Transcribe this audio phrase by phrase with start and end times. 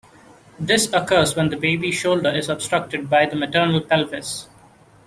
[0.59, 4.47] This occurs when the baby's shoulder is obstructed by the maternal pelvis.